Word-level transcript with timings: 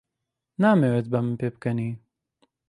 نامەوێت 0.61 1.05
بە 1.11 1.19
من 1.25 1.35
پێبکەنی. 1.41 1.91